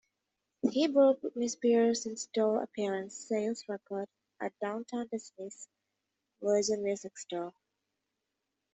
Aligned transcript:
He 0.71 0.87
broke 0.87 1.21
Britney 1.21 1.47
Spears' 1.47 2.07
in-store-appearance 2.07 3.13
sales 3.15 3.63
record 3.69 4.07
at 4.41 4.51
Downtown 4.59 5.05
Disney's 5.11 5.67
Virgin 6.41 6.81
music 6.83 7.15
store. 7.19 7.53